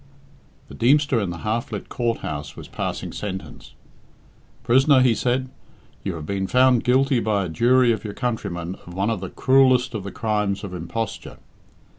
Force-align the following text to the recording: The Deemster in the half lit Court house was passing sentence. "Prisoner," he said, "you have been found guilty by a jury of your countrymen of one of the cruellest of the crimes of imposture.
The 0.67 0.73
Deemster 0.73 1.19
in 1.19 1.29
the 1.29 1.43
half 1.45 1.71
lit 1.71 1.87
Court 1.87 2.21
house 2.21 2.55
was 2.55 2.67
passing 2.67 3.11
sentence. 3.13 3.75
"Prisoner," 4.63 4.99
he 5.01 5.13
said, 5.13 5.47
"you 6.03 6.15
have 6.15 6.25
been 6.25 6.47
found 6.47 6.83
guilty 6.83 7.19
by 7.19 7.45
a 7.45 7.49
jury 7.49 7.91
of 7.91 8.03
your 8.03 8.15
countrymen 8.15 8.77
of 8.87 8.95
one 8.95 9.11
of 9.11 9.19
the 9.21 9.29
cruellest 9.29 9.93
of 9.93 10.03
the 10.03 10.11
crimes 10.11 10.63
of 10.63 10.73
imposture. 10.73 11.37